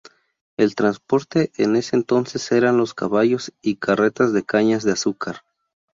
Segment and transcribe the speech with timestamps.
[0.57, 5.41] El transporte en ese entonces eran los caballos y carretas de cañas de azúcar.